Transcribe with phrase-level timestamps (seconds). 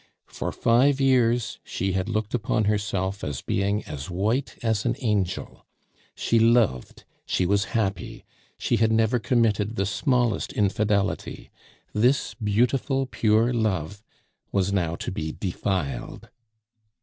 [0.29, 5.63] For five years she had looked upon herself as being as white as an angel.
[6.15, 8.25] She loved, she was happy,
[8.57, 11.51] she had never committed the smallest infidelity.
[11.93, 14.01] This beautiful pure love
[14.51, 16.29] was now to be defiled.